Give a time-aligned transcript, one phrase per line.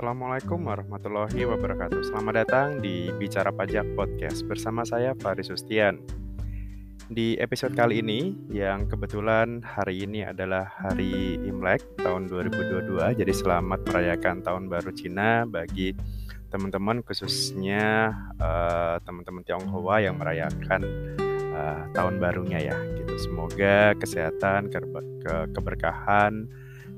[0.00, 2.08] Assalamualaikum warahmatullahi wabarakatuh.
[2.08, 6.00] Selamat datang di Bicara Pajak Podcast bersama saya Faris Sustian.
[7.12, 13.20] Di episode kali ini yang kebetulan hari ini adalah hari Imlek tahun 2022.
[13.20, 15.92] Jadi selamat merayakan tahun baru Cina bagi
[16.48, 20.80] teman-teman khususnya uh, teman-teman Tionghoa yang merayakan
[21.52, 23.20] uh, tahun barunya ya gitu.
[23.20, 24.80] Semoga kesehatan, ke
[25.52, 26.48] keberkahan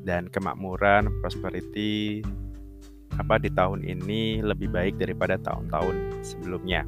[0.06, 2.22] dan kemakmuran, prosperity
[3.18, 6.86] apa di tahun ini lebih baik daripada tahun-tahun sebelumnya.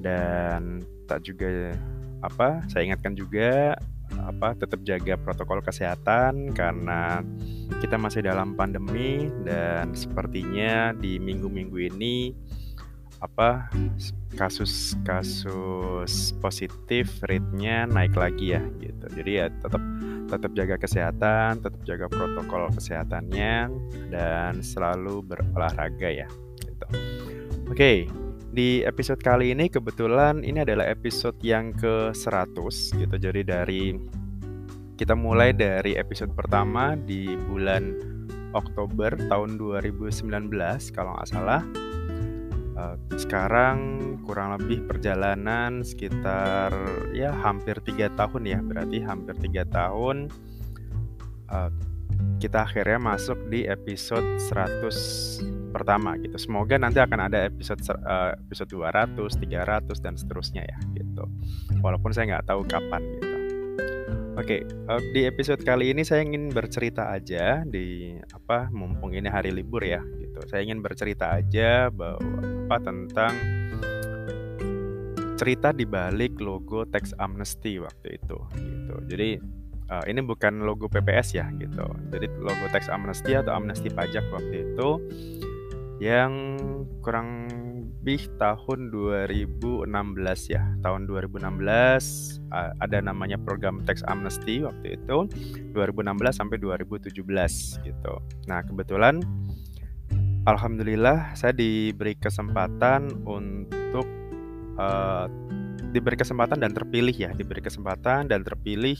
[0.00, 1.74] Dan tak juga
[2.20, 3.76] apa saya ingatkan juga
[4.18, 7.22] apa tetap jaga protokol kesehatan karena
[7.78, 12.34] kita masih dalam pandemi dan sepertinya di minggu-minggu ini
[13.20, 13.68] apa
[14.40, 19.06] kasus-kasus positif rate-nya naik lagi ya gitu.
[19.12, 19.82] Jadi ya tetap
[20.30, 23.68] tetap jaga kesehatan, tetap jaga protokol kesehatannya
[24.08, 26.28] dan selalu berolahraga ya
[26.64, 26.86] gitu.
[27.68, 28.08] Oke,
[28.50, 32.56] di episode kali ini kebetulan ini adalah episode yang ke-100
[32.96, 33.14] gitu.
[33.20, 33.94] Jadi dari
[34.96, 37.96] kita mulai dari episode pertama di bulan
[38.56, 40.50] Oktober tahun 2019
[40.90, 41.62] kalau nggak salah
[43.18, 43.78] sekarang
[44.24, 46.70] kurang lebih perjalanan sekitar
[47.10, 50.30] ya hampir tiga tahun ya berarti hampir tiga tahun.
[51.50, 51.70] Uh,
[52.40, 56.36] kita akhirnya masuk di episode 100 pertama gitu.
[56.36, 61.24] Semoga nanti akan ada episode uh, episode 200 300 dan seterusnya ya gitu.
[61.80, 63.36] Walaupun saya nggak tahu kapan gitu.
[64.40, 69.52] Oke, uh, di episode kali ini saya ingin bercerita aja di apa mumpung ini hari
[69.52, 70.40] libur ya gitu.
[70.48, 73.34] Saya ingin bercerita aja bahwa apa tentang
[75.34, 78.94] cerita di balik logo tax amnesty waktu itu gitu.
[79.10, 79.42] Jadi
[79.90, 81.82] uh, ini bukan logo PPS ya gitu.
[82.14, 85.02] Jadi logo tax amnesty atau amnesty pajak waktu itu
[85.98, 86.62] yang
[87.02, 87.50] kurang
[88.00, 89.90] lebih tahun 2016
[90.54, 90.62] ya.
[90.86, 91.50] Tahun 2016
[92.54, 95.26] ada namanya program tax amnesty waktu itu
[95.74, 97.18] 2016 sampai 2017
[97.82, 98.14] gitu.
[98.46, 99.26] Nah, kebetulan
[100.50, 104.06] alhamdulillah saya diberi kesempatan untuk
[104.76, 105.30] uh,
[105.90, 108.98] diberi kesempatan dan terpilih ya, diberi kesempatan dan terpilih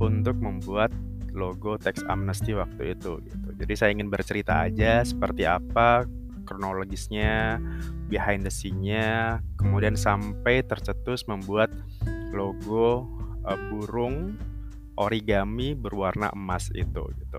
[0.00, 0.92] untuk membuat
[1.36, 3.48] logo tax amnesty waktu itu gitu.
[3.60, 6.08] Jadi saya ingin bercerita aja seperti apa
[6.48, 7.62] kronologisnya,
[8.10, 11.70] behind the scene-nya, kemudian sampai tercetus membuat
[12.34, 13.06] logo
[13.46, 14.34] uh, burung
[14.98, 17.38] origami berwarna emas itu gitu.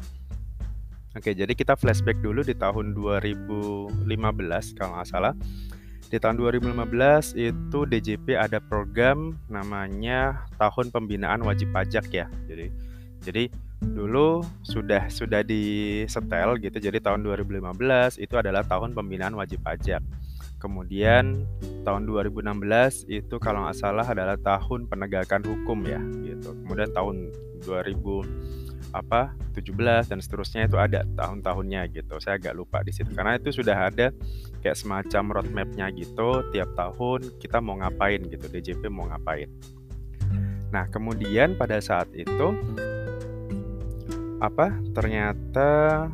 [1.11, 3.99] Oke, jadi kita flashback dulu di tahun 2015
[4.79, 5.33] kalau nggak salah.
[6.07, 12.27] Di tahun 2015 itu DJP ada program namanya Tahun Pembinaan Wajib Pajak ya.
[12.47, 12.67] Jadi
[13.21, 13.47] jadi
[13.81, 16.77] dulu sudah sudah di setel gitu.
[16.77, 20.01] Jadi tahun 2015 itu adalah tahun pembinaan wajib pajak.
[20.61, 21.45] Kemudian
[21.81, 26.53] tahun 2016 itu kalau nggak salah adalah tahun penegakan hukum ya gitu.
[26.65, 27.33] Kemudian tahun
[27.65, 32.19] 2000 apa 17 dan seterusnya itu ada tahun-tahunnya gitu.
[32.19, 34.11] Saya agak lupa di situ karena itu sudah ada
[34.59, 36.43] kayak semacam roadmapnya gitu.
[36.51, 39.47] Tiap tahun kita mau ngapain gitu, DJP mau ngapain.
[40.71, 42.55] Nah kemudian pada saat itu
[44.41, 46.09] apa ternyata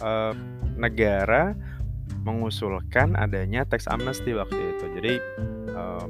[0.00, 0.34] uh,
[0.80, 1.52] negara
[2.24, 4.84] mengusulkan adanya tax amnesty waktu itu.
[4.98, 5.14] Jadi
[5.74, 6.08] um,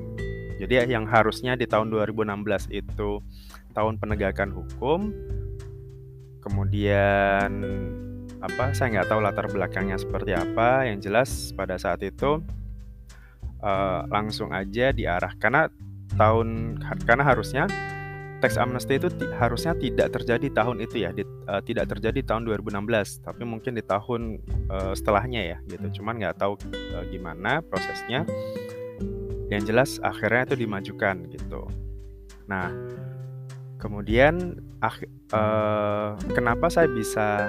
[0.60, 3.25] jadi yang harusnya di tahun 2016 itu
[3.72, 5.09] tahun penegakan hukum,
[6.41, 7.53] kemudian
[8.41, 10.89] apa saya nggak tahu latar belakangnya seperti apa.
[10.89, 12.41] Yang jelas pada saat itu
[13.61, 15.69] uh, langsung aja diarah karena
[16.17, 17.65] tahun karena harusnya
[18.41, 23.21] tax amnesty itu harusnya tidak terjadi tahun itu ya, di, uh, tidak terjadi tahun 2016,
[23.21, 24.41] tapi mungkin di tahun
[24.72, 26.01] uh, setelahnya ya gitu.
[26.01, 26.57] Cuman nggak tahu
[26.97, 28.25] uh, gimana prosesnya.
[29.53, 31.69] Yang jelas akhirnya itu dimajukan gitu.
[32.48, 32.71] Nah,
[33.80, 37.48] kemudian uh, kenapa saya bisa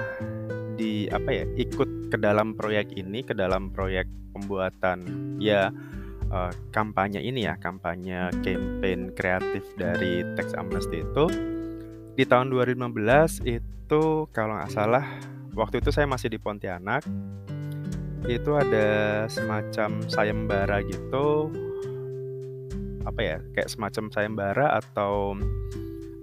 [0.74, 5.04] di apa ya ikut ke dalam proyek ini, ke dalam proyek pembuatan
[5.38, 5.68] ya
[6.32, 11.28] uh, kampanye ini ya, kampanye campaign kreatif dari Tax Amnesty itu.
[12.12, 14.02] Di tahun 2015 itu
[14.32, 15.04] kalau nggak salah
[15.52, 17.04] waktu itu saya masih di Pontianak
[18.30, 18.86] itu ada
[19.26, 21.50] semacam sayembara gitu.
[23.02, 25.34] Apa ya kayak semacam sayembara atau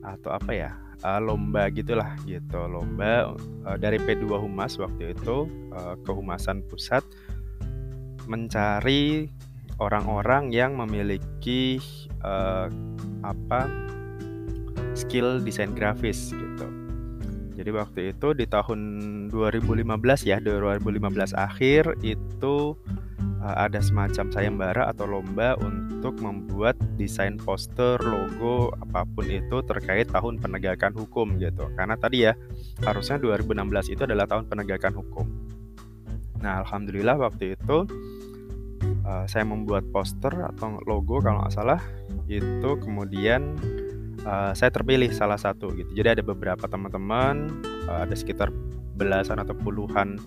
[0.04, 0.72] atau apa ya
[1.04, 3.36] uh, lomba gitulah gitu lomba
[3.68, 7.04] uh, dari P2 Humas waktu itu uh, kehumasan pusat
[8.30, 9.32] mencari
[9.80, 11.80] orang-orang yang memiliki
[13.24, 13.64] apa
[14.92, 16.68] skill desain grafis gitu.
[17.56, 18.80] jadi waktu itu di tahun
[19.32, 19.88] 2015
[20.28, 22.76] ya 2015 akhir itu
[23.42, 30.08] uh, ada semacam sayembara atau lomba untuk membuat desain poster, logo, apa pun itu terkait
[30.12, 31.68] tahun penegakan hukum gitu.
[31.76, 32.34] Karena tadi ya
[32.84, 35.26] harusnya 2016 itu adalah tahun penegakan hukum.
[36.40, 37.84] Nah, alhamdulillah waktu itu
[39.04, 41.82] uh, saya membuat poster atau logo kalau nggak salah
[42.32, 43.60] itu kemudian
[44.24, 45.92] uh, saya terpilih salah satu gitu.
[45.92, 47.52] Jadi ada beberapa teman-teman,
[47.92, 48.54] uh, ada sekitar
[49.00, 50.20] belasan atau puluhan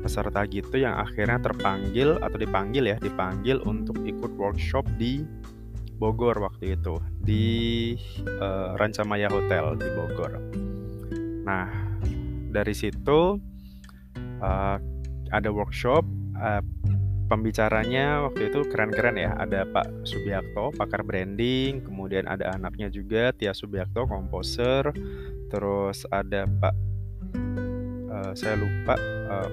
[0.00, 5.20] peserta gitu yang akhirnya terpanggil atau dipanggil ya, dipanggil untuk ikut workshop di
[6.00, 7.46] Bogor waktu itu di
[8.40, 10.32] uh, Rancamaya Hotel di Bogor.
[11.44, 11.68] Nah,
[12.50, 13.36] dari situ
[14.40, 14.76] uh,
[15.30, 16.02] ada workshop
[16.40, 16.64] uh,
[17.30, 19.32] pembicaranya waktu itu keren-keren ya.
[19.38, 24.92] Ada Pak Subiakto, pakar branding, kemudian ada anaknya juga Tia Subiakto, komposer,
[25.48, 26.74] terus ada Pak
[28.14, 28.94] uh, saya lupa
[29.28, 29.48] uh,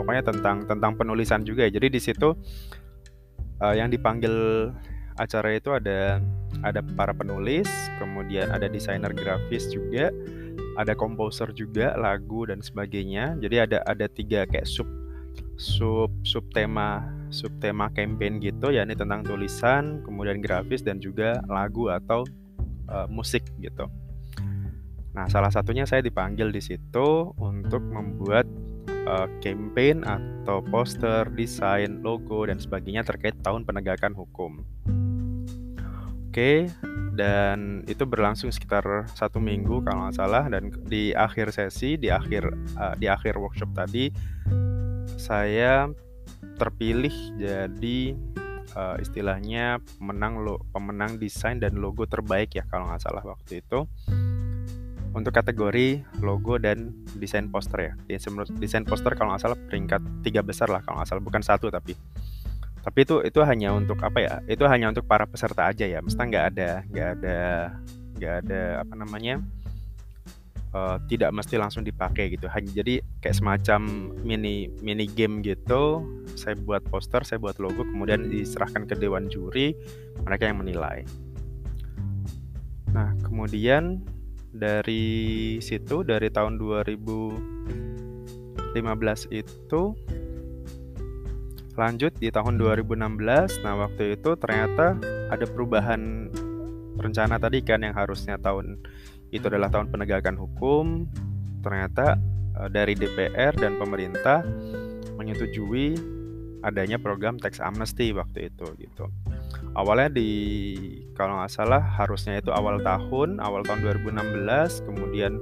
[0.00, 1.76] pokoknya tentang tentang penulisan juga ya.
[1.76, 2.32] Jadi di situ
[3.60, 4.68] uh, yang dipanggil
[5.20, 6.20] acara itu ada
[6.64, 7.68] ada para penulis,
[8.00, 10.08] kemudian ada desainer grafis juga,
[10.80, 13.36] ada komposer juga lagu dan sebagainya.
[13.40, 14.88] Jadi ada ada tiga kayak sub
[15.56, 21.40] sub sub tema sub tema campaign gitu ya ini tentang tulisan kemudian grafis dan juga
[21.48, 22.24] lagu atau
[22.92, 23.88] uh, musik gitu
[25.16, 28.44] nah salah satunya saya dipanggil di situ untuk membuat
[29.08, 34.60] uh, campaign atau poster desain logo dan sebagainya terkait tahun penegakan hukum.
[36.28, 36.68] Oke
[37.16, 42.44] dan itu berlangsung sekitar satu minggu kalau nggak salah dan di akhir sesi di akhir
[42.76, 44.12] uh, di akhir workshop tadi
[45.16, 45.88] saya
[46.60, 48.12] terpilih jadi
[48.76, 53.88] uh, istilahnya pemenang lo pemenang desain dan logo terbaik ya kalau nggak salah waktu itu
[55.16, 57.92] untuk kategori logo dan desain poster ya.
[58.60, 61.24] Desain poster kalau nggak salah peringkat tiga besar lah kalau nggak salah.
[61.24, 61.96] Bukan satu tapi.
[62.84, 64.34] Tapi itu itu hanya untuk apa ya?
[64.44, 66.04] Itu hanya untuk para peserta aja ya.
[66.04, 67.40] Mesti nggak ada nggak ada
[68.16, 69.34] nggak ada apa namanya
[70.76, 72.46] uh, tidak mesti langsung dipakai gitu.
[72.52, 76.04] Hanya jadi kayak semacam mini mini game gitu.
[76.36, 79.72] Saya buat poster saya buat logo kemudian diserahkan ke dewan juri.
[80.28, 81.08] Mereka yang menilai.
[82.92, 84.04] Nah kemudian
[84.56, 87.36] dari situ dari tahun 2015
[89.32, 89.82] itu
[91.76, 94.96] lanjut di tahun 2016 nah waktu itu ternyata
[95.28, 96.32] ada perubahan
[96.96, 98.80] rencana tadi kan yang harusnya tahun
[99.34, 101.06] itu adalah tahun penegakan hukum.
[101.60, 102.16] Ternyata
[102.58, 104.42] uh, dari DPR dan pemerintah
[105.18, 106.15] menyetujui
[106.64, 109.10] adanya program tax amnesty waktu itu gitu.
[109.76, 110.30] Awalnya di
[111.12, 115.32] kalau nggak salah harusnya itu awal tahun awal tahun 2016 kemudian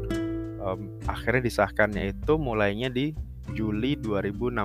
[0.58, 3.14] um, akhirnya disahkannya itu mulainya di
[3.54, 4.58] Juli 2016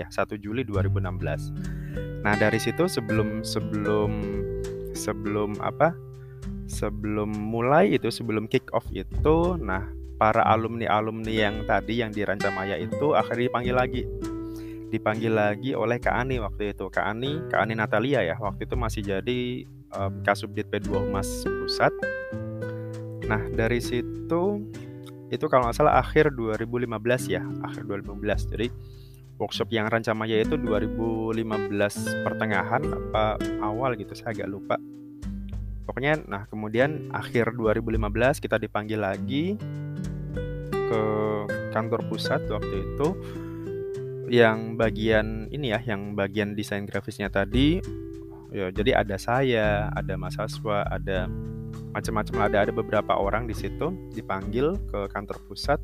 [0.00, 4.10] ya 1 Juli 2016 nah dari situ sebelum sebelum
[4.96, 5.92] sebelum apa?
[6.64, 9.84] Sebelum mulai itu sebelum kick off itu nah
[10.16, 14.02] para alumni alumni yang tadi yang di Rancamaya itu akhirnya dipanggil lagi
[14.92, 16.88] dipanggil lagi oleh Kak Ani waktu itu.
[16.88, 19.40] Kak Ani Kak Ani Natalia ya waktu itu masih jadi
[19.96, 21.92] um, Kasubdit P2 Humas Pusat.
[23.28, 24.60] Nah dari situ
[25.32, 26.86] itu kalau nggak salah akhir 2015
[27.32, 28.68] ya akhir 2015 jadi
[29.40, 31.42] workshop yang Rancamaya itu 2015
[32.22, 34.76] pertengahan apa awal gitu saya agak lupa.
[35.84, 39.58] Pokoknya nah kemudian akhir 2015 kita dipanggil lagi
[40.70, 41.02] ke
[41.74, 43.08] kantor pusat waktu itu
[44.34, 47.78] yang bagian ini ya yang bagian desain grafisnya tadi
[48.50, 51.30] ya jadi ada saya ada mahasiswa ada
[51.94, 55.78] macam-macam ada ada beberapa orang di situ dipanggil ke kantor pusat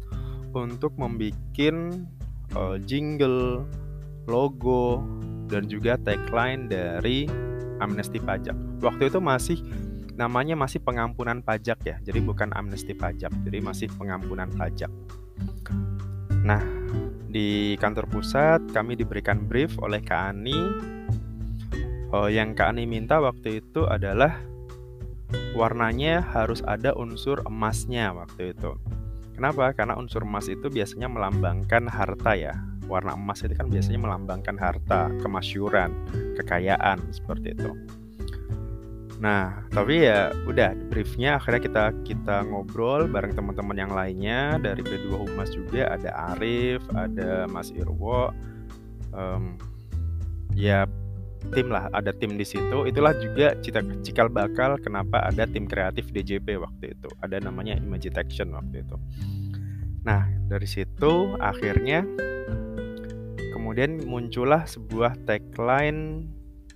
[0.51, 1.39] untuk membuat
[2.59, 3.63] uh, jingle
[4.27, 5.03] logo
[5.47, 7.31] dan juga tagline dari
[7.79, 9.59] amnesti pajak waktu itu masih
[10.21, 14.93] namanya masih pengampunan pajak ya, jadi bukan amnesti pajak, jadi masih pengampunan pajak.
[16.45, 16.61] Nah,
[17.31, 20.59] di kantor pusat kami diberikan brief oleh Kak Ani.
[22.11, 24.35] Oh, yang Kak Ani minta waktu itu adalah
[25.55, 28.75] warnanya harus ada unsur emasnya waktu itu.
[29.39, 29.73] Kenapa?
[29.73, 32.53] Karena unsur emas itu biasanya melambangkan harta ya.
[32.91, 35.95] Warna emas itu kan biasanya melambangkan harta, kemasyuran,
[36.37, 37.71] kekayaan seperti itu.
[39.21, 45.13] Nah, tapi ya udah briefnya akhirnya kita kita ngobrol bareng teman-teman yang lainnya dari B2
[45.13, 48.33] Humas juga ada Arif, ada Mas Irwo,
[49.13, 49.61] um,
[50.57, 50.89] ya
[51.53, 52.89] tim lah ada tim di situ.
[52.89, 57.09] Itulah juga cita cikal bakal kenapa ada tim kreatif DJP waktu itu.
[57.21, 58.97] Ada namanya Image Detection waktu itu.
[60.01, 62.09] Nah, dari situ akhirnya
[63.53, 66.25] kemudian muncullah sebuah tagline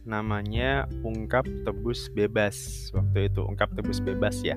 [0.04, 2.88] namanya ungkap tebus bebas.
[2.92, 4.56] Waktu itu ungkap tebus bebas ya.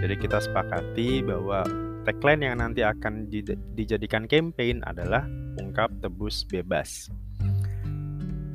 [0.00, 1.64] Jadi kita sepakati bahwa
[2.08, 3.28] tagline yang nanti akan
[3.76, 5.28] dijadikan campaign adalah
[5.60, 7.12] ungkap tebus bebas.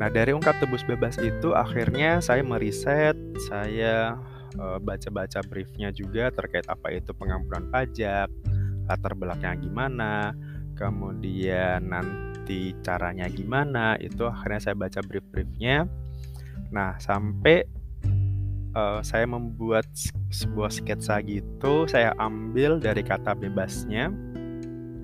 [0.02, 3.16] Nah dari ungkap tebus bebas itu akhirnya saya meriset
[3.48, 4.18] saya
[4.58, 8.28] eh, baca-baca briefnya juga terkait apa itu pengampunan pajak
[8.90, 10.13] latar belakangnya gimana
[10.75, 15.88] kemudian nanti caranya gimana itu akhirnya saya baca brief-briefnya
[16.74, 17.62] Nah, sampai
[18.74, 19.86] uh, saya membuat
[20.34, 24.10] sebuah sketsa gitu, saya ambil dari kata bebasnya.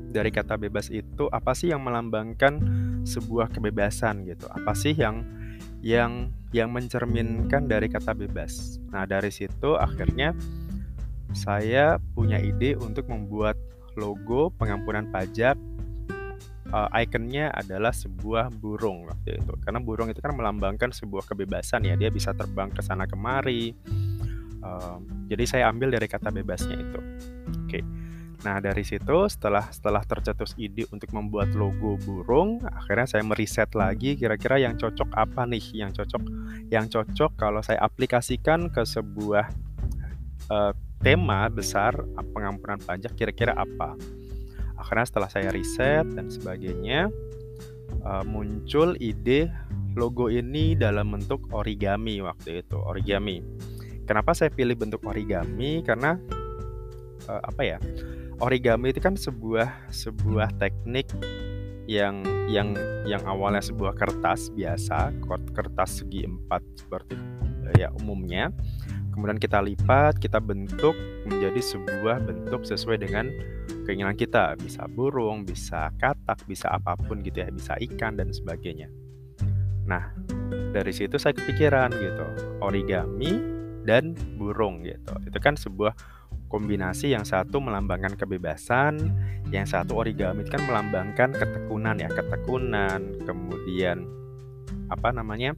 [0.09, 2.57] Dari kata bebas itu apa sih yang melambangkan
[3.05, 4.49] sebuah kebebasan gitu?
[4.49, 5.21] Apa sih yang
[5.85, 8.81] yang yang mencerminkan dari kata bebas?
[8.89, 10.33] Nah, dari situ akhirnya
[11.37, 13.53] saya punya ide untuk membuat
[13.93, 15.53] logo pengampunan pajak
[16.73, 19.53] uh, ikonnya adalah sebuah burung waktu itu.
[19.61, 23.73] Karena burung itu kan melambangkan sebuah kebebasan ya dia bisa terbang ke sana kemari.
[24.59, 24.99] Uh,
[25.31, 26.99] jadi saya ambil dari kata bebasnya itu.
[27.65, 27.81] Oke.
[27.81, 27.83] Okay.
[28.39, 34.15] nah dari situ setelah setelah tercetus ide untuk membuat logo burung akhirnya saya meriset lagi
[34.15, 36.23] kira-kira yang cocok apa nih yang cocok
[36.71, 39.43] yang cocok kalau saya aplikasikan ke sebuah
[40.55, 40.71] uh,
[41.03, 41.99] tema besar
[42.31, 43.99] pengampunan pajak kira-kira apa
[44.79, 47.11] akhirnya setelah saya riset dan sebagainya
[48.07, 49.51] uh, muncul ide
[49.99, 53.43] logo ini dalam bentuk origami waktu itu origami.
[54.07, 55.83] Kenapa saya pilih bentuk origami?
[55.85, 56.17] Karena
[57.27, 57.77] uh, apa ya
[58.39, 61.11] origami itu kan sebuah sebuah teknik
[61.89, 62.77] yang yang
[63.09, 65.09] yang awalnya sebuah kertas biasa
[65.57, 67.17] kertas segi empat seperti
[67.77, 68.53] ya umumnya
[69.19, 70.95] kemudian kita lipat kita bentuk
[71.27, 73.27] menjadi sebuah bentuk sesuai dengan
[73.83, 74.55] keinginan kita.
[74.55, 78.87] Bisa burung bisa katak bisa apa pun gitu ya bisa ikan dan sebagainya.
[79.83, 80.15] Nah
[80.71, 82.25] dari situ saya kepikiran gitu
[82.63, 83.43] origami
[83.83, 85.11] dan burung gitu.
[85.27, 85.91] Itu kan sebuah
[86.47, 89.11] kombinasi yang satu melambangkan kebebasan
[89.51, 94.07] yang satu origami kan melambangkan ketekunan ya ketekunan kemudian
[94.87, 95.53] apa namanya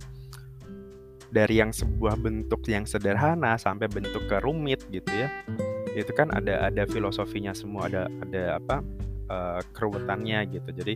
[1.32, 5.32] dari yang sebuah bentuk yang sederhana sampai bentuk ke rumit gitu ya.
[5.96, 8.84] Itu kan ada ada filosofinya semua ada ada apa
[9.32, 10.70] uh, keruwetannya gitu.
[10.76, 10.96] Jadi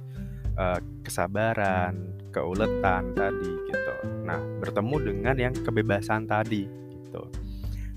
[0.60, 3.96] uh, kesabaran keuletan tadi gitu.
[4.28, 7.24] Nah bertemu dengan yang kebebasan tadi gitu.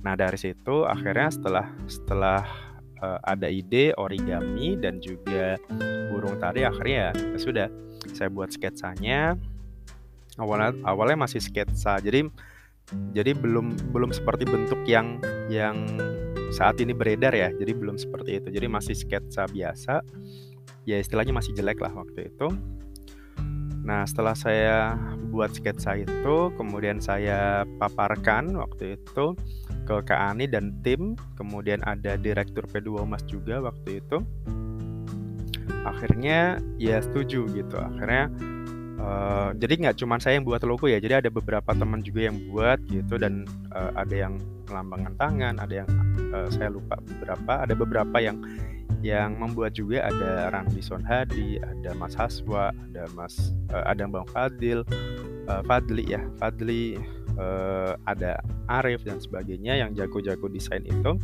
[0.07, 2.43] Nah dari situ akhirnya setelah setelah
[3.03, 5.59] uh, ada ide origami dan juga
[6.11, 7.69] burung tadi akhirnya ya sudah
[8.15, 9.35] saya buat sketsanya
[10.39, 11.99] awalnya awalnya masih sketsa.
[12.01, 12.31] Jadi
[13.13, 15.21] jadi belum belum seperti bentuk yang
[15.53, 15.85] yang
[16.55, 17.53] saat ini beredar ya.
[17.53, 18.49] Jadi belum seperti itu.
[18.49, 20.01] Jadi masih sketsa biasa.
[20.89, 22.49] Ya istilahnya masih jelek lah waktu itu.
[23.85, 24.97] Nah setelah saya
[25.29, 29.37] buat sketsa itu kemudian saya paparkan waktu itu
[29.85, 31.13] ke Kak Ani dan tim.
[31.37, 34.25] Kemudian ada direktur P2 Mas juga waktu itu.
[35.85, 37.77] Akhirnya ya setuju gitu.
[37.77, 38.33] Akhirnya
[38.99, 42.37] Uh, jadi nggak cuma saya yang buat logo ya, jadi ada beberapa teman juga yang
[42.51, 45.89] buat gitu dan uh, ada yang melambangkan tangan, ada yang
[46.35, 48.43] uh, saya lupa beberapa, ada beberapa yang
[48.99, 54.83] yang membuat juga ada Randy Sonhadi, ada Mas Haswa, ada Mas uh, ada Bang Fadil,
[55.47, 56.99] uh, Fadli ya, Fadli,
[57.39, 61.15] uh, ada Arif dan sebagainya yang jago-jago desain itu.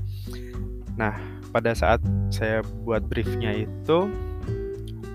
[0.94, 1.18] Nah,
[1.50, 1.98] pada saat
[2.30, 3.98] saya buat briefnya itu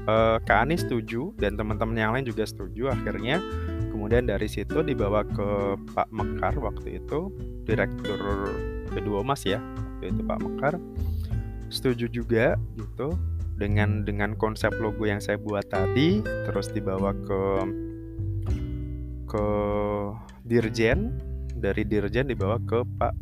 [0.10, 2.90] uh, Kak Ani setuju dan teman-teman yang lain juga setuju.
[2.90, 3.38] Akhirnya
[3.94, 7.30] kemudian dari situ dibawa ke Pak Mekar waktu itu
[7.70, 8.18] direktur
[8.90, 10.74] kedua Mas ya waktu itu Pak Mekar.
[11.70, 13.14] Setuju juga gitu
[13.60, 17.42] dengan dengan konsep logo yang saya buat tadi terus dibawa ke
[19.30, 19.46] ke
[20.48, 21.14] dirjen.
[21.60, 23.14] Dari dirjen dibawa ke Pak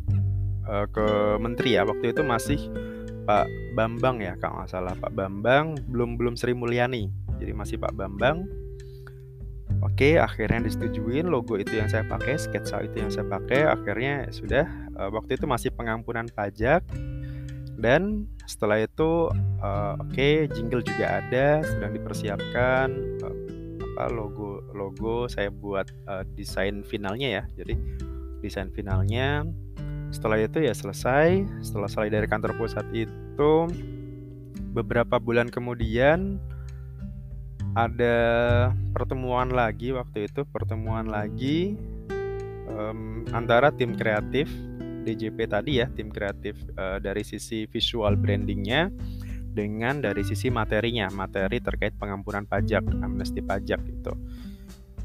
[0.70, 1.06] uh, ke
[1.42, 2.60] menteri ya waktu itu masih
[3.28, 4.96] Pak Bambang ya kalau nggak salah.
[4.96, 7.12] Pak Bambang belum belum Sri Mulyani.
[7.36, 8.48] Jadi masih Pak Bambang.
[9.84, 13.68] Oke akhirnya disetujuin logo itu yang saya pakai sketsa itu yang saya pakai.
[13.68, 14.64] Akhirnya ya sudah
[14.96, 16.80] uh, waktu itu masih pengampunan pajak.
[17.76, 19.28] Dan setelah itu
[19.60, 22.88] uh, oke jingle juga ada sedang dipersiapkan
[23.28, 23.36] uh,
[23.92, 25.84] apa logo logo saya buat
[26.32, 27.42] desain finalnya ya.
[27.60, 27.76] Jadi
[28.40, 29.44] desain finalnya
[30.08, 33.52] setelah itu ya selesai setelah selesai dari kantor pusat itu
[34.72, 36.40] beberapa bulan kemudian
[37.76, 38.16] ada
[38.96, 41.76] pertemuan lagi waktu itu pertemuan lagi
[42.66, 44.48] um, antara tim kreatif
[45.04, 48.90] DJP tadi ya tim kreatif uh, dari sisi visual brandingnya
[49.58, 54.14] dengan dari sisi materinya, materi terkait pengampunan pajak, amnesti pajak gitu.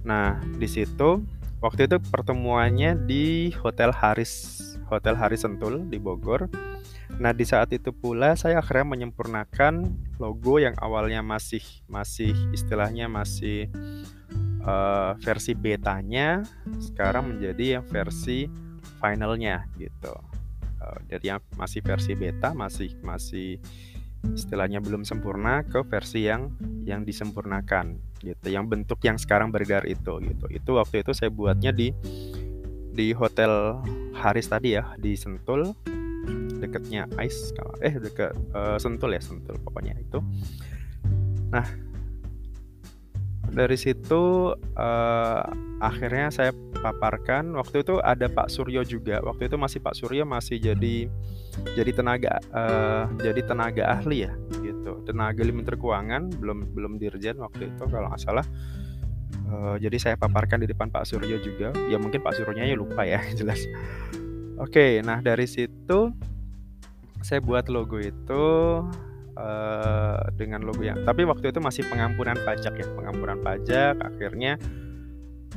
[0.05, 1.25] Nah, di situ
[1.57, 6.48] waktu itu pertemuannya di Hotel Haris, Hotel Haris Sentul di Bogor.
[7.22, 9.86] Nah, di saat itu pula saya akhirnya menyempurnakan
[10.18, 13.70] logo yang awalnya masih masih istilahnya masih
[14.66, 16.42] uh, versi betanya
[16.82, 18.50] sekarang menjadi yang versi
[18.98, 20.16] finalnya gitu.
[20.82, 23.62] Uh, dari yang masih versi beta masih masih
[24.32, 26.56] istilahnya belum sempurna ke versi yang
[26.88, 31.75] yang disempurnakan gitu yang bentuk yang sekarang beredar itu gitu itu waktu itu saya buatnya
[31.75, 31.92] di
[32.96, 33.84] di hotel
[34.24, 35.75] Haris tadi ya di Sentul.
[36.63, 37.51] Deketnya Ice
[37.84, 40.24] eh deket uh, Sentul ya Sentul pokoknya itu.
[41.51, 41.68] Nah
[43.51, 45.44] dari situ uh,
[45.84, 47.51] akhirnya saya paparkan.
[47.60, 49.20] Waktu itu ada Pak Suryo juga.
[49.20, 51.12] Waktu itu masih Pak Suryo masih jadi
[51.75, 54.32] jadi tenaga uh, jadi tenaga ahli ya
[54.63, 55.03] gitu.
[55.03, 58.48] Tenaga ahli menteri keuangan belum belum dirjen waktu itu kalau nggak salah
[59.50, 61.74] uh, jadi saya paparkan di depan Pak Suryo juga.
[61.90, 63.62] Ya mungkin Pak Suryo ya lupa ya jelas.
[64.58, 66.13] Oke nah dari situ
[67.24, 68.46] saya buat logo itu
[69.40, 73.96] uh, dengan logo yang tapi waktu itu masih pengampunan pajak ya pengampunan pajak.
[74.04, 74.60] Akhirnya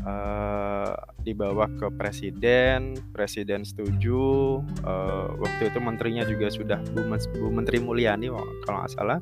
[0.06, 0.94] uh,
[1.26, 4.60] dibawa ke presiden presiden setuju.
[4.86, 7.02] Uh, waktu itu menterinya juga sudah Bu,
[7.36, 8.30] Bu Menteri Mulyani
[8.64, 9.18] kalau nggak salah.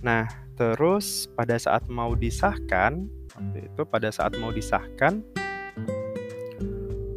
[0.00, 3.08] Nah terus pada saat mau disahkan
[3.56, 5.24] itu pada saat mau disahkan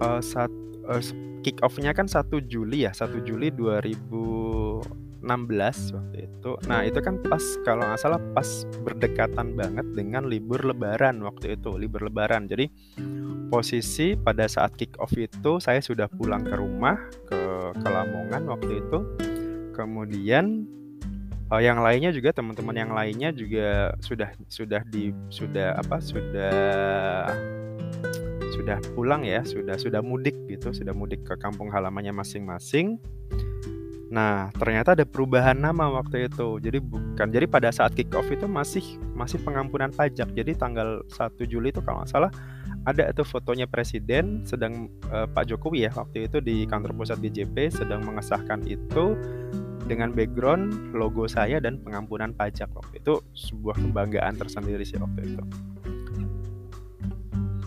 [0.02, 0.52] uh, saat
[0.88, 1.04] uh,
[1.44, 6.52] kick off-nya kan 1 Juli ya 1 Juli 2000 16 waktu itu.
[6.68, 11.80] Nah itu kan pas kalau nggak salah pas berdekatan banget dengan libur Lebaran waktu itu
[11.80, 12.52] libur Lebaran.
[12.52, 12.68] Jadi
[13.48, 17.40] posisi pada saat kick off itu saya sudah pulang ke rumah ke
[17.72, 19.00] ke Lamongan waktu itu.
[19.74, 20.68] Kemudian
[21.52, 26.56] uh, yang lainnya juga teman-teman yang lainnya juga sudah sudah di sudah apa sudah
[28.54, 33.02] sudah pulang ya sudah sudah mudik gitu sudah mudik ke kampung halamannya masing-masing
[34.14, 36.62] Nah, ternyata ada perubahan nama waktu itu.
[36.62, 38.86] Jadi bukan jadi pada saat kick off itu masih
[39.18, 40.30] masih pengampunan pajak.
[40.38, 42.30] Jadi tanggal 1 Juli itu kalau nggak salah
[42.84, 47.72] ada itu fotonya presiden sedang uh, Pak Jokowi ya waktu itu di kantor pusat DJP
[47.72, 49.16] sedang mengesahkan itu
[49.84, 55.44] dengan background logo saya dan pengampunan pajak waktu itu sebuah kebanggaan tersendiri sih waktu itu.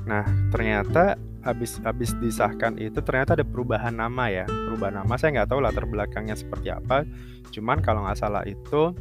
[0.06, 0.22] Nah,
[0.54, 4.46] ternyata habis habis disahkan itu ternyata ada perubahan nama ya.
[4.46, 7.02] Perubahan nama saya nggak tahu latar belakangnya seperti apa.
[7.50, 8.94] Cuman kalau nggak salah itu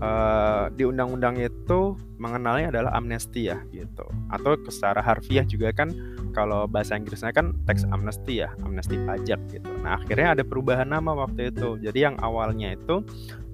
[0.00, 4.08] uh, di undang-undang itu mengenalnya adalah amnesti ya gitu.
[4.32, 5.92] Atau secara harfiah juga kan
[6.38, 9.66] kalau bahasa Inggrisnya kan teks amnesti ya amnesti pajak gitu.
[9.82, 11.82] Nah akhirnya ada perubahan nama waktu itu.
[11.82, 13.02] Jadi yang awalnya itu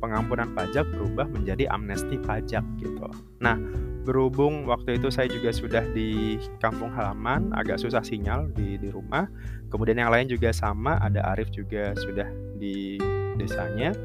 [0.05, 3.09] pengampunan pajak berubah menjadi amnesti pajak gitu.
[3.40, 3.57] Nah
[4.05, 9.25] berhubung waktu itu saya juga sudah di kampung halaman agak susah sinyal di di rumah.
[9.73, 12.29] Kemudian yang lain juga sama ada Arif juga sudah
[12.61, 13.01] di
[13.40, 13.97] desanya.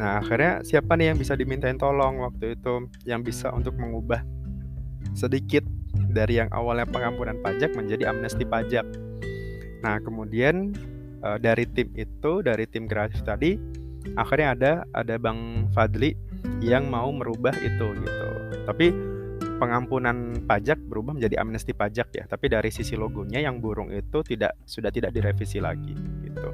[0.00, 4.24] Nah akhirnya siapa nih yang bisa dimintain tolong waktu itu yang bisa untuk mengubah
[5.12, 5.62] sedikit
[6.14, 8.86] dari yang awalnya pengampunan pajak menjadi amnesti pajak.
[9.82, 10.70] Nah kemudian
[11.20, 13.58] eh, dari tim itu dari tim kreatif tadi
[14.14, 16.14] akhirnya ada ada Bang Fadli
[16.62, 18.28] yang mau merubah itu gitu.
[18.64, 18.86] Tapi
[19.58, 24.58] pengampunan pajak berubah menjadi amnesti pajak ya, tapi dari sisi logonya yang burung itu tidak
[24.66, 25.94] sudah tidak direvisi lagi
[26.26, 26.50] gitu.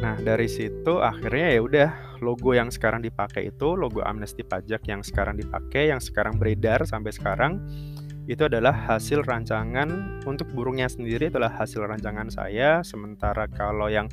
[0.00, 5.00] Nah, dari situ akhirnya ya udah logo yang sekarang dipakai itu logo amnesti pajak yang
[5.04, 7.60] sekarang dipakai, yang sekarang beredar sampai sekarang
[8.30, 14.06] itu adalah hasil rancangan untuk burungnya sendiri adalah hasil rancangan saya, sementara kalau yang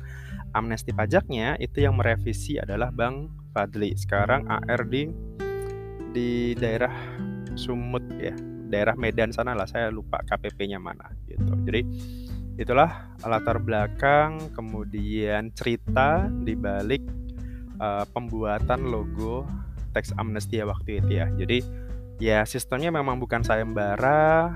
[0.56, 3.94] amnesti pajaknya itu yang merevisi adalah Bang Fadli.
[3.94, 5.06] Sekarang AR di
[6.10, 6.90] di daerah
[7.54, 8.32] Sumut ya
[8.68, 11.82] daerah Medan sana lah saya lupa KPP-nya mana gitu jadi
[12.60, 17.00] itulah latar belakang kemudian cerita di balik
[17.78, 19.46] uh, pembuatan logo
[19.96, 21.26] teks amnestia waktu itu ya.
[21.34, 21.58] Jadi
[22.18, 24.50] ya sistemnya memang bukan sayembara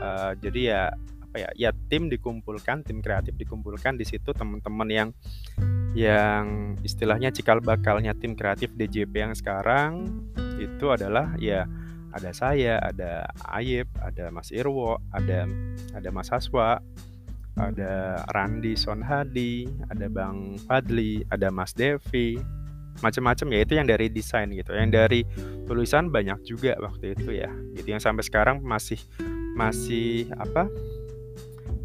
[0.00, 0.82] uh, jadi ya
[1.24, 5.08] apa ya ya tim dikumpulkan tim kreatif dikumpulkan di situ teman-teman yang
[5.96, 10.12] yang istilahnya cikal bakalnya tim kreatif DJP yang sekarang
[10.60, 11.64] itu adalah ya
[12.16, 15.44] ada saya, ada Ayib, ada Mas Irwo, ada
[15.92, 16.80] ada Mas Haswa,
[17.60, 22.40] ada Randi Sonhadi, ada Bang Fadli, ada Mas Devi,
[23.04, 24.72] macam-macam ya itu yang dari desain gitu.
[24.72, 25.20] Yang dari
[25.64, 27.50] tulisan banyak juga waktu itu ya.
[27.76, 29.00] Gitu yang sampai sekarang masih
[29.56, 30.68] masih apa?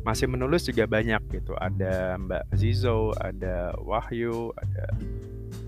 [0.01, 1.53] Masih menulis juga banyak gitu.
[1.61, 4.97] Ada Mbak Zizo, ada Wahyu, ada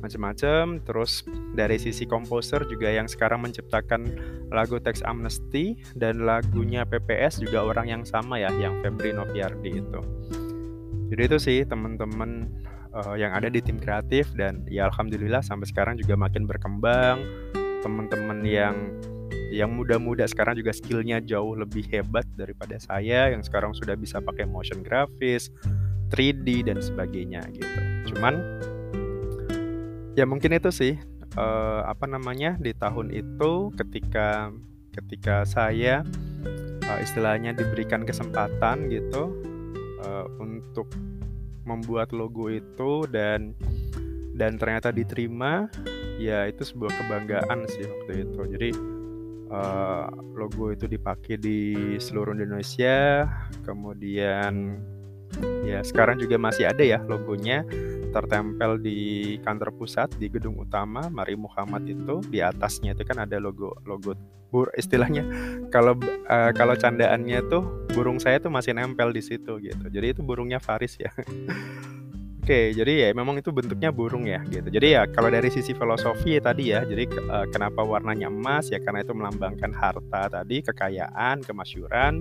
[0.03, 1.23] macam-macam terus
[1.55, 4.03] dari sisi komposer juga yang sekarang menciptakan
[4.51, 10.01] lagu Tax Amnesty dan lagunya PPS juga orang yang sama ya yang Febri Noviardi itu
[11.07, 12.51] jadi itu sih teman-teman
[12.93, 17.21] uh, yang ada di tim kreatif dan ya alhamdulillah sampai sekarang juga makin berkembang.
[17.83, 18.75] Teman-teman yang
[19.53, 24.49] yang muda-muda sekarang juga skillnya jauh lebih hebat daripada saya yang sekarang sudah bisa pakai
[24.49, 25.53] motion grafis
[26.09, 27.79] 3D dan sebagainya gitu.
[28.13, 28.39] Cuman
[30.17, 30.93] ya mungkin itu sih
[31.37, 34.49] uh, apa namanya di tahun itu ketika
[34.93, 36.05] ketika saya
[36.85, 39.33] uh, istilahnya diberikan kesempatan gitu
[40.01, 40.89] uh, untuk
[41.63, 43.55] membuat logo itu dan
[44.33, 45.69] dan ternyata diterima
[46.17, 48.41] ya itu sebuah kebanggaan sih waktu itu.
[48.55, 48.69] Jadi
[49.53, 51.59] uh, logo itu dipakai di
[52.01, 53.29] seluruh Indonesia
[53.63, 54.77] kemudian
[55.65, 57.65] ya sekarang juga masih ada ya logonya
[58.13, 63.41] tertempel di kantor pusat di gedung utama Mari Muhammad itu di atasnya itu kan ada
[63.41, 64.13] logo logo
[64.53, 65.25] bur istilahnya
[65.73, 65.97] kalau
[66.29, 70.61] uh, kalau candaannya tuh burung saya tuh masih nempel di situ gitu jadi itu burungnya
[70.61, 71.09] Faris ya
[72.43, 74.67] Oke, jadi ya memang itu bentuknya burung ya gitu.
[74.67, 78.83] Jadi ya kalau dari sisi filosofi ya tadi ya, jadi uh, kenapa warnanya emas ya
[78.83, 82.19] karena itu melambangkan harta tadi, kekayaan, kemasyuran.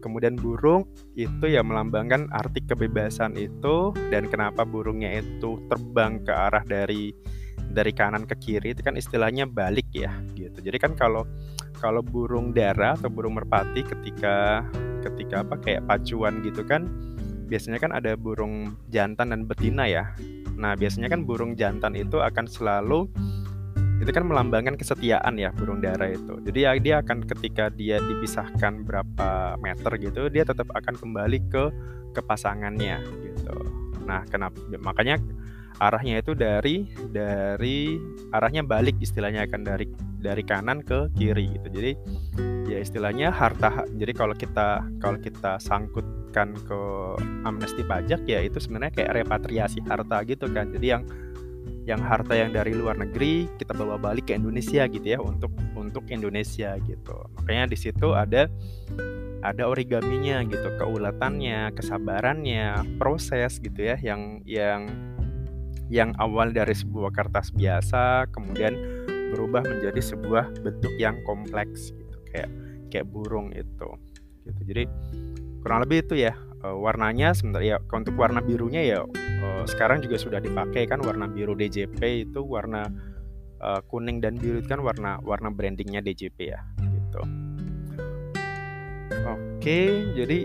[0.00, 0.86] Kemudian burung
[1.18, 7.10] itu ya melambangkan arti kebebasan itu dan kenapa burungnya itu terbang ke arah dari
[7.72, 10.62] dari kanan ke kiri itu kan istilahnya balik ya gitu.
[10.62, 11.26] Jadi kan kalau
[11.76, 14.64] kalau burung dara atau burung merpati ketika
[15.04, 16.88] ketika apa kayak pacuan gitu kan
[17.46, 20.12] biasanya kan ada burung jantan dan betina ya.
[20.56, 23.06] Nah, biasanya kan burung jantan itu akan selalu
[23.96, 26.36] itu kan melambangkan kesetiaan ya burung dara itu.
[26.44, 31.64] Jadi ya dia akan ketika dia dipisahkan berapa meter gitu, dia tetap akan kembali ke
[32.12, 33.56] ke pasangannya gitu.
[34.04, 35.20] Nah, kenapa makanya
[35.76, 38.00] arahnya itu dari dari
[38.32, 39.86] arahnya balik istilahnya akan dari
[40.20, 41.68] dari kanan ke kiri gitu.
[41.80, 41.92] Jadi
[42.66, 46.80] ya istilahnya harta jadi kalau kita kalau kita sangkutkan ke
[47.44, 50.72] amnesti pajak ya itu sebenarnya kayak repatriasi harta gitu kan.
[50.72, 51.04] Jadi yang
[51.86, 56.02] yang harta yang dari luar negeri kita bawa balik ke Indonesia gitu ya untuk untuk
[56.10, 57.16] Indonesia gitu.
[57.38, 58.50] Makanya di situ ada
[59.46, 64.90] ada origaminya gitu, keulatannya, kesabarannya, proses gitu ya yang yang
[65.86, 68.74] yang awal dari sebuah kertas biasa kemudian
[69.30, 72.50] berubah menjadi sebuah bentuk yang kompleks gitu kayak
[72.90, 73.90] kayak burung itu
[74.42, 74.90] gitu jadi
[75.62, 76.34] kurang lebih itu ya
[76.66, 81.30] uh, warnanya sebenarnya ya untuk warna birunya ya uh, sekarang juga sudah dipakai kan warna
[81.30, 82.90] biru DJP itu warna
[83.62, 87.22] uh, kuning dan biru itu kan warna warna brandingnya DJP ya gitu
[89.26, 89.78] oke
[90.18, 90.38] jadi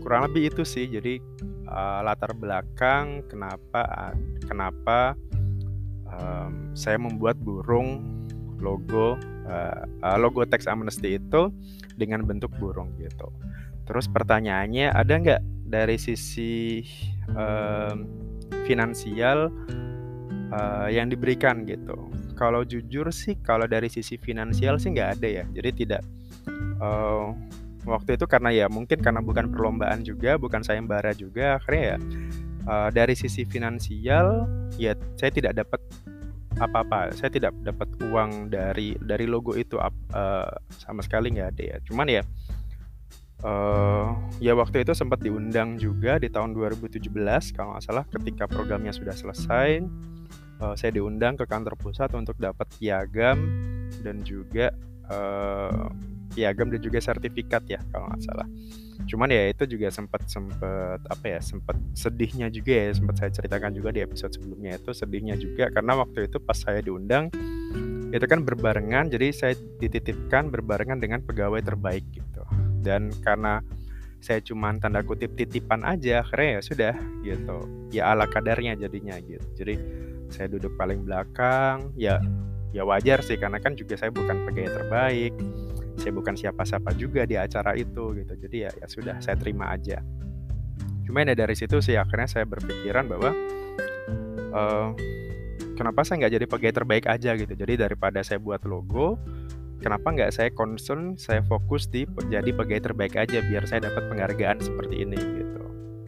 [0.00, 1.20] kurang lebih itu sih jadi
[1.68, 4.16] uh, latar belakang kenapa
[4.48, 5.12] kenapa
[6.08, 8.02] um, saya membuat burung
[8.60, 9.16] logo
[9.48, 11.50] uh, logo teks amnesty itu
[11.96, 13.28] dengan bentuk burung gitu.
[13.90, 16.86] Terus pertanyaannya ada nggak dari sisi
[17.34, 18.06] um,
[18.62, 19.50] finansial
[20.54, 22.06] uh, yang diberikan gitu?
[22.38, 25.44] Kalau jujur sih, kalau dari sisi finansial sih nggak ada ya.
[25.50, 26.06] Jadi tidak
[26.78, 27.34] uh,
[27.84, 31.98] waktu itu karena ya mungkin karena bukan perlombaan juga bukan sayembara juga akhirnya ya
[32.68, 34.44] uh, dari sisi finansial
[34.76, 35.80] ya saya tidak dapat
[36.60, 39.88] apa-apa saya tidak dapat uang dari dari logo itu uh,
[40.76, 42.22] sama sekali nggak ada ya cuman ya
[43.44, 47.08] uh, ya waktu itu sempat diundang juga di tahun 2017
[47.56, 49.84] kalau nggak salah ketika programnya sudah selesai.
[50.60, 53.48] Uh, saya diundang ke kantor pusat untuk dapat piagam
[54.04, 54.68] dan juga
[55.08, 55.88] uh,
[56.36, 58.48] piagam dan juga sertifikat ya kalau nggak salah.
[59.08, 63.72] Cuman ya itu juga sempat sempat apa ya sempat sedihnya juga ya sempat saya ceritakan
[63.72, 65.72] juga di episode sebelumnya itu sedihnya juga.
[65.72, 67.32] Karena waktu itu pas saya diundang
[68.10, 72.42] itu kan berbarengan jadi saya dititipkan berbarengan dengan pegawai terbaik gitu
[72.80, 73.60] dan karena
[74.20, 77.58] saya cuma tanda kutip titipan aja akhirnya ya sudah gitu.
[77.88, 79.44] Ya ala kadarnya jadinya gitu.
[79.56, 79.74] Jadi
[80.28, 82.20] saya duduk paling belakang ya
[82.70, 85.34] ya wajar sih karena kan juga saya bukan pegawai terbaik.
[85.96, 88.32] Saya bukan siapa-siapa juga di acara itu gitu.
[88.36, 90.04] Jadi ya ya sudah saya terima aja.
[91.08, 93.32] Cuma ya dari situ sih akhirnya saya berpikiran bahwa
[94.52, 94.88] uh,
[95.80, 97.56] kenapa saya nggak jadi pegawai terbaik aja gitu.
[97.56, 99.16] Jadi daripada saya buat logo
[99.80, 104.60] kenapa nggak saya concern saya fokus di jadi pegawai terbaik aja biar saya dapat penghargaan
[104.60, 105.64] seperti ini gitu.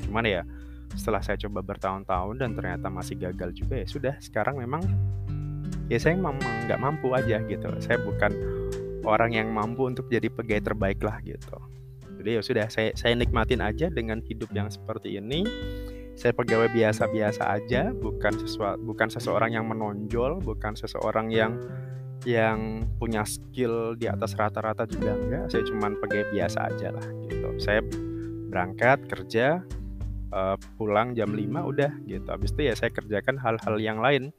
[0.06, 0.44] Cuman ya
[0.92, 4.84] setelah saya coba bertahun-tahun dan ternyata masih gagal juga ya sudah sekarang memang
[5.88, 6.36] ya saya memang
[6.68, 7.68] nggak mampu aja gitu.
[7.80, 8.30] Saya bukan
[9.08, 11.56] orang yang mampu untuk jadi pegawai terbaik lah gitu.
[12.22, 15.42] Jadi ya sudah saya saya nikmatin aja dengan hidup yang seperti ini.
[16.12, 21.56] Saya pegawai biasa-biasa aja bukan sesuatu bukan seseorang yang menonjol bukan seseorang yang
[22.22, 25.50] yang punya skill di atas rata-rata juga enggak.
[25.50, 27.48] Saya cuma pegawai biasa aja lah gitu.
[27.58, 27.80] Saya
[28.52, 29.46] berangkat kerja
[30.30, 32.28] uh, pulang jam 5 udah gitu.
[32.30, 34.30] Habis itu ya saya kerjakan hal-hal yang lain.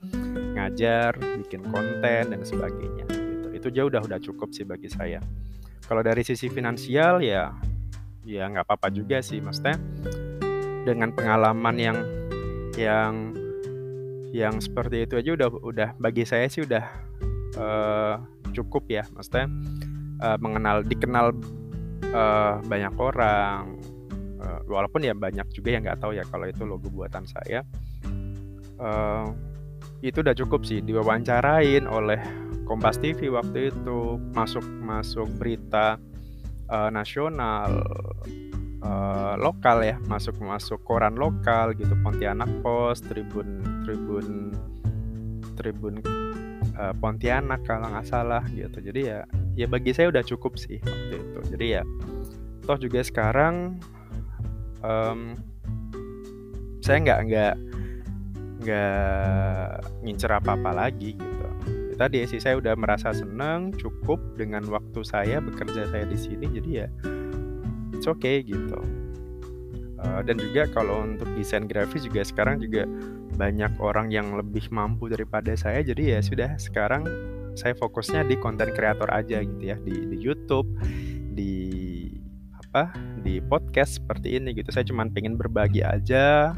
[0.54, 3.48] Ngajar bikin konten dan sebagainya gitu.
[3.52, 5.20] Itu jauh udah udah cukup sih bagi saya.
[5.84, 7.52] Kalau dari sisi finansial ya
[8.24, 9.44] ya nggak apa-apa juga sih.
[9.44, 9.76] Maksudnya
[10.84, 11.98] dengan pengalaman yang
[12.80, 13.14] yang
[14.34, 16.82] yang seperti itu aja udah udah bagi saya sih udah
[17.58, 18.22] uh,
[18.54, 19.50] cukup ya maksudnya
[20.22, 21.34] uh, mengenal dikenal
[22.14, 23.80] uh, banyak orang
[24.44, 27.66] uh, walaupun ya banyak juga yang nggak tahu ya kalau itu logo buatan saya.
[28.78, 29.32] Uh,
[30.04, 32.20] itu udah cukup sih diwawancarain oleh
[32.68, 35.96] Kompas TV waktu itu masuk masuk berita
[36.68, 37.72] uh, nasional
[38.84, 44.52] uh, lokal ya masuk masuk koran lokal gitu Pontianak Post Tribun Tribun
[45.56, 46.04] Tribun
[46.78, 48.82] uh, Pontianak kalau nggak salah gitu.
[48.82, 51.40] Jadi ya ya bagi saya udah cukup sih waktu itu.
[51.54, 51.84] Jadi ya
[52.64, 53.78] toh juga sekarang
[54.82, 55.36] um,
[56.84, 57.56] saya nggak nggak
[58.64, 59.68] nggak
[60.04, 61.48] ngincer apa apa lagi gitu.
[61.94, 66.48] Ya, tadi sih saya udah merasa senang cukup dengan waktu saya bekerja saya di sini.
[66.50, 66.88] Jadi ya
[67.94, 68.80] it's okay gitu.
[70.04, 72.84] Uh, dan juga kalau untuk desain grafis juga sekarang juga
[73.34, 77.04] banyak orang yang lebih mampu daripada saya jadi ya sudah sekarang
[77.54, 80.70] saya fokusnya di konten kreator aja gitu ya di, di YouTube
[81.34, 81.54] di
[82.54, 86.58] apa di podcast seperti ini gitu saya cuma pengen berbagi aja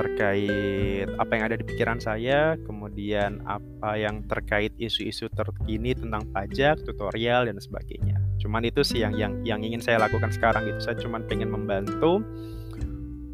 [0.00, 6.80] terkait apa yang ada di pikiran saya, kemudian apa yang terkait isu-isu terkini tentang pajak,
[6.88, 8.16] tutorial dan sebagainya.
[8.40, 10.80] Cuman itu sih yang yang yang ingin saya lakukan sekarang gitu.
[10.80, 12.24] Saya cuma pengen membantu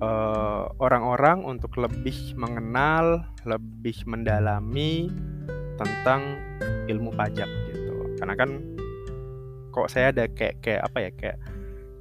[0.03, 5.09] eh, orang-orang uh, untuk lebih mengenal, lebih mendalami
[5.77, 6.41] tentang
[6.89, 8.17] ilmu pajak gitu.
[8.21, 8.51] Karena kan
[9.73, 11.39] kok saya ada kayak kayak apa ya kayak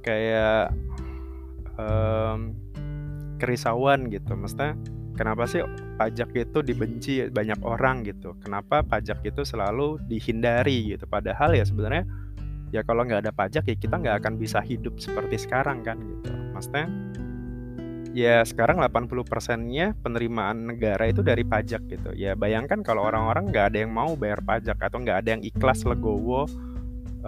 [0.00, 0.64] kayak
[1.76, 2.56] um,
[3.36, 4.32] kerisauan gitu.
[4.32, 4.76] Maksudnya
[5.16, 5.60] kenapa sih
[6.00, 8.36] pajak itu dibenci banyak orang gitu?
[8.40, 11.04] Kenapa pajak itu selalu dihindari gitu?
[11.04, 12.04] Padahal ya sebenarnya
[12.74, 16.32] ya kalau nggak ada pajak ya kita nggak akan bisa hidup seperti sekarang kan gitu.
[16.56, 16.86] Maksudnya
[18.16, 22.16] ya sekarang 80 persennya penerimaan negara itu dari pajak gitu.
[22.16, 25.84] Ya bayangkan kalau orang-orang nggak ada yang mau bayar pajak atau nggak ada yang ikhlas
[25.84, 26.48] legowo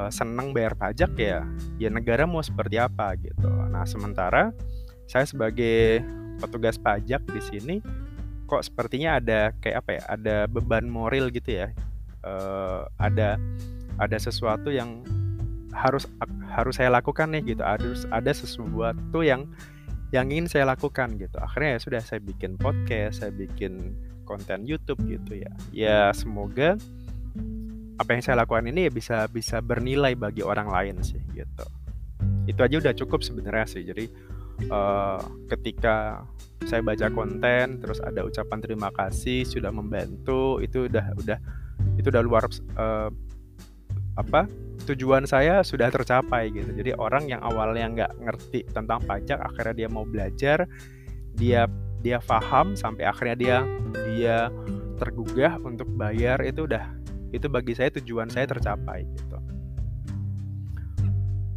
[0.01, 1.44] uh, seneng bayar pajak ya
[1.77, 3.53] ya negara mau seperti apa gitu.
[3.68, 4.48] Nah sementara
[5.05, 6.01] saya sebagai
[6.40, 7.77] petugas pajak di sini
[8.48, 11.68] kok sepertinya ada kayak apa ya ada beban moral gitu ya.
[12.24, 13.37] Uh, ada
[14.01, 15.05] ada sesuatu yang
[15.68, 16.09] harus
[16.48, 17.61] harus saya lakukan nih gitu.
[17.61, 19.44] Harus ada sesuatu yang
[20.11, 21.37] yang ingin saya lakukan gitu.
[21.37, 25.53] Akhirnya ya sudah saya bikin podcast saya bikin konten YouTube gitu ya.
[25.73, 26.81] Ya semoga
[27.99, 31.66] apa yang saya lakukan ini ya bisa bisa bernilai bagi orang lain sih gitu.
[32.49, 33.83] Itu aja udah cukup sebenarnya sih.
[33.85, 34.09] Jadi
[34.73, 35.21] uh,
[35.53, 36.25] ketika
[36.66, 41.38] saya baca konten terus ada ucapan terima kasih sudah membantu itu udah udah
[41.97, 42.44] itu udah luar
[42.75, 43.09] uh,
[44.18, 44.51] apa
[44.94, 49.88] tujuan saya sudah tercapai gitu jadi orang yang awalnya nggak ngerti tentang pajak akhirnya dia
[49.88, 50.64] mau belajar
[51.37, 51.68] dia
[52.01, 53.57] dia paham sampai akhirnya dia
[54.09, 54.37] dia
[54.98, 56.85] tergugah untuk bayar itu udah
[57.35, 59.38] itu bagi saya tujuan saya tercapai gitu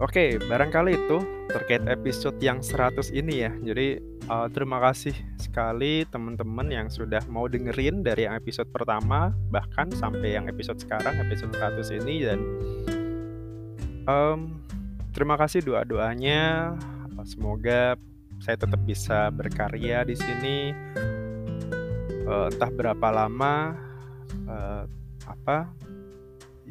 [0.01, 3.53] Oke, barangkali itu terkait episode yang 100 ini ya.
[3.53, 4.01] Jadi
[4.33, 10.49] uh, terima kasih sekali teman-teman yang sudah mau dengerin dari episode pertama bahkan sampai yang
[10.49, 12.41] episode sekarang episode 100 ini dan
[14.07, 14.61] um,
[15.11, 16.73] terima kasih doa-doanya.
[17.27, 17.97] Semoga
[18.41, 20.57] saya tetap bisa berkarya di sini.
[22.25, 23.75] Uh, entah berapa lama
[24.47, 24.83] uh,
[25.27, 25.67] apa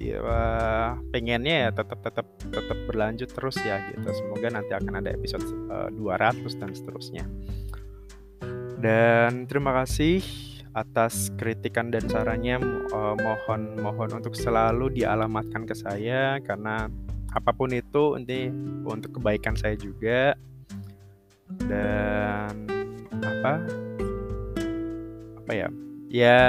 [0.01, 0.23] ya
[1.13, 5.93] pengennya ya tetap tetap tetap berlanjut terus ya gitu semoga nanti akan ada episode uh,
[5.93, 7.25] eh, 200 dan seterusnya
[8.81, 10.25] dan terima kasih
[10.73, 12.63] atas kritikan dan sarannya
[12.97, 16.89] uh, mohon mohon untuk selalu dialamatkan ke saya karena
[17.31, 18.51] apa pun itu ini
[18.87, 20.35] untuk kebaikan saya juga.
[21.67, 22.67] Dan
[23.23, 23.53] apa?
[25.43, 25.69] Apa ya?
[26.11, 26.43] Ya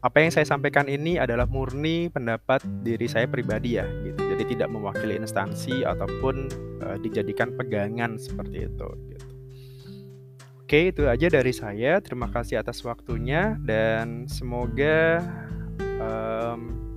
[0.00, 4.20] apa yang saya sampaikan ini adalah murni pendapat diri saya pribadi ya gitu.
[4.32, 6.48] Jadi tidak mewakili instansi ataupun
[6.80, 9.26] uh, dijadikan pegangan seperti itu gitu.
[10.64, 12.00] Oke itu aja dari saya.
[12.00, 15.20] Terima kasih atas waktunya dan semoga
[16.00, 16.89] um,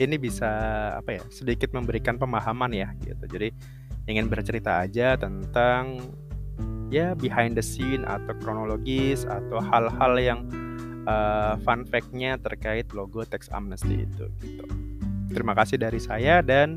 [0.00, 0.48] ini bisa
[0.96, 3.52] apa ya sedikit memberikan pemahaman ya gitu jadi
[4.08, 6.00] ingin bercerita aja tentang
[6.90, 10.40] ya behind the scene atau kronologis atau hal-hal yang
[11.06, 14.64] uh, fun fact-nya terkait logo tax amnesty itu gitu.
[15.30, 16.74] Terima kasih dari saya dan